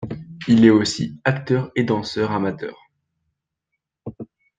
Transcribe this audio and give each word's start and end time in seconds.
Il 0.47 0.65
est 0.65 0.71
aussi 0.71 1.19
acteur 1.25 1.69
et 1.75 1.83
danseur 1.83 2.31
amateur. 2.31 2.89